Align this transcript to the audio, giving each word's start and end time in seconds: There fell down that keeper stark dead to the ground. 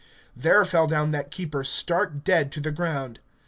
There 0.35 0.65
fell 0.65 0.87
down 0.87 1.11
that 1.11 1.29
keeper 1.29 1.63
stark 1.63 2.23
dead 2.23 2.51
to 2.53 2.59
the 2.59 2.71
ground. 2.71 3.19